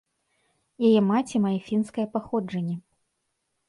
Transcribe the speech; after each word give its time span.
Яе 0.89 1.01
маці 1.11 1.43
мае 1.45 1.53
фінскае 1.69 2.05
паходжанне. 2.19 2.75